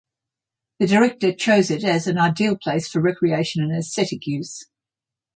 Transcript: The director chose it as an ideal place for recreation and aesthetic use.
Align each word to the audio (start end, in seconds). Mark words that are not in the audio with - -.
The 0.79 0.87
director 0.87 1.31
chose 1.31 1.69
it 1.69 1.83
as 1.83 2.07
an 2.07 2.17
ideal 2.17 2.57
place 2.57 2.87
for 2.89 2.99
recreation 2.99 3.61
and 3.63 3.71
aesthetic 3.77 4.25
use. 4.25 4.65